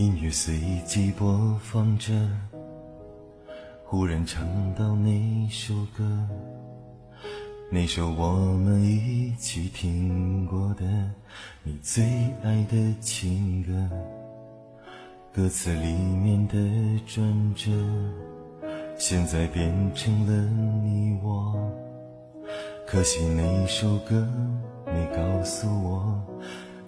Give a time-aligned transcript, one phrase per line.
[0.00, 2.10] 音乐随机播放着，
[3.84, 6.26] 忽然唱到那首歌，
[7.70, 10.86] 那首我们一起听过的
[11.62, 12.02] 你最
[12.42, 13.90] 爱的情歌，
[15.34, 16.56] 歌词里面的
[17.06, 17.70] 转折，
[18.96, 20.32] 现在变成了
[20.82, 21.54] 你我。
[22.86, 24.26] 可惜那首歌
[24.86, 26.18] 没告诉我，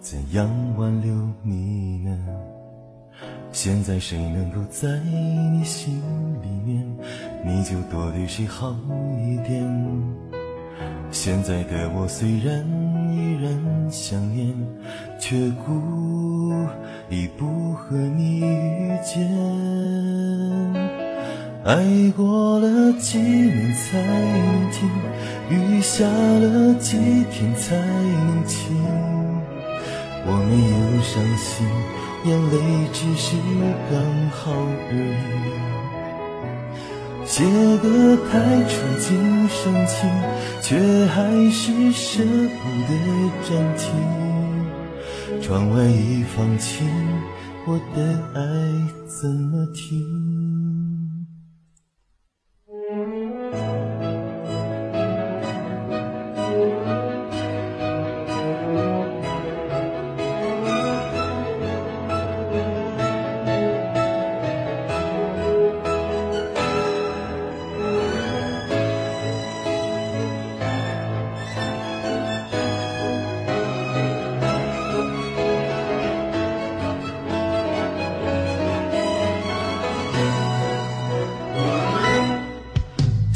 [0.00, 0.48] 怎样
[0.78, 2.18] 挽留你呢？
[3.64, 6.02] 现在谁能够在你心
[6.42, 6.84] 里面，
[7.46, 8.74] 你就多对谁好
[9.20, 9.64] 一点。
[11.12, 12.66] 现在的我虽然
[13.14, 14.52] 依然想念，
[15.16, 16.52] 却故
[17.08, 19.30] 意不和你遇见。
[21.64, 24.90] 爱过了几年才能听，
[25.50, 26.98] 雨下了几
[27.30, 28.76] 天才能晴。
[30.26, 31.64] 我没有伤心。
[32.24, 32.56] 眼泪
[32.92, 33.36] 只是
[33.90, 33.98] 刚
[34.30, 34.52] 好
[34.90, 34.92] 而
[37.18, 37.42] 已，写
[37.82, 38.30] 得太
[38.68, 39.10] 触景
[39.48, 40.08] 生情，
[40.62, 42.90] 却还是舍不得
[43.42, 43.82] 暂停。
[45.40, 46.86] 窗外已放晴，
[47.66, 47.98] 我的
[48.34, 48.40] 爱
[49.06, 50.06] 怎么停？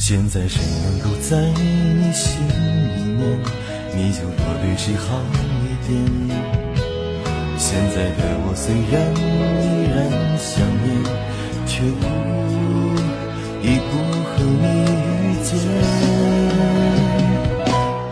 [0.09, 2.53] 现在谁能够在你心里
[3.19, 3.21] 面，
[3.93, 5.19] 你就多对谁好
[5.65, 5.99] 一点。
[7.59, 9.21] 现在的我虽然依
[9.91, 9.99] 然
[10.39, 10.87] 想念，
[11.67, 12.07] 却故
[13.67, 14.65] 意不和你
[15.11, 15.51] 遇见。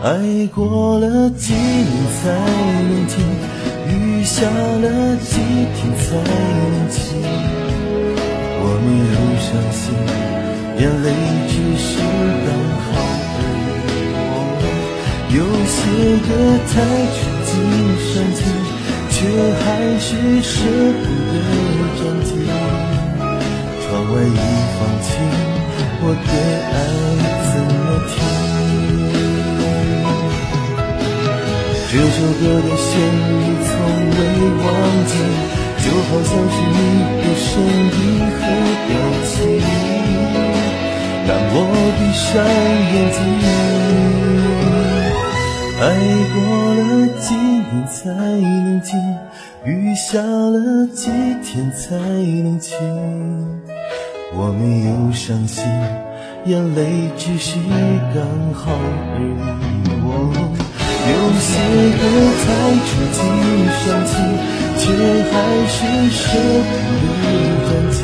[0.03, 0.05] 爱
[0.53, 2.19] 过了几年才
[2.89, 3.23] 能听，
[3.87, 5.39] 雨下了几
[5.77, 7.23] 天才能晴。
[8.59, 8.85] 我没
[9.15, 10.34] 有伤心。
[10.77, 11.07] 眼泪
[11.47, 11.87] 只是
[12.45, 12.49] 刚
[12.83, 12.87] 好
[13.37, 13.97] 而已。
[15.35, 15.39] 有
[15.71, 15.77] 些
[16.27, 16.29] 歌
[16.67, 16.73] 太
[17.15, 17.51] 触景
[18.11, 18.39] 伤情，
[19.09, 19.15] 却
[19.63, 19.65] 还
[19.99, 20.07] 是
[20.43, 20.53] 舍
[21.01, 21.35] 不得
[21.97, 22.29] 暂停。
[23.81, 24.37] 窗外已
[24.75, 25.07] 放晴，
[26.01, 26.29] 我的
[26.71, 26.77] 爱
[27.45, 27.53] 怎
[27.83, 28.13] 么听？
[31.87, 33.31] 这首歌的旋律
[33.63, 33.67] 从
[34.11, 34.17] 未
[34.59, 34.67] 忘
[35.07, 35.13] 记，
[35.79, 36.77] 就好像是你
[37.21, 38.03] 的声音
[42.15, 43.19] 闭上眼睛，
[45.81, 45.83] 爱
[46.31, 46.35] 过
[46.73, 46.79] 了
[47.19, 48.95] 几年才能静，
[49.65, 51.11] 雨下了几
[51.43, 52.73] 天才能晴。
[54.33, 55.65] 我没有伤心，
[56.45, 57.59] 眼泪只是
[58.13, 59.35] 刚好而已。
[60.01, 60.07] 我
[61.11, 61.51] 有些
[61.99, 62.01] 歌
[62.39, 62.47] 太
[62.87, 63.19] 触景
[63.83, 64.15] 伤情，
[64.79, 64.83] 却
[65.33, 65.33] 还
[65.67, 65.75] 是
[66.11, 66.23] 舍
[66.63, 66.73] 不
[67.19, 67.27] 得
[67.67, 67.99] 暂停。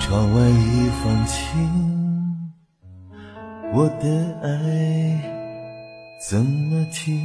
[0.00, 1.32] 窗外已放晴，
[3.74, 5.18] 我的爱
[6.20, 7.18] 怎么停？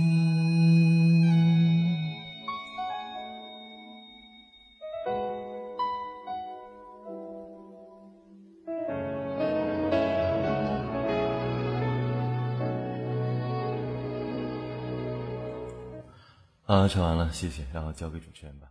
[16.66, 18.68] 啊，唱完了，谢谢，然后交给主持人吧。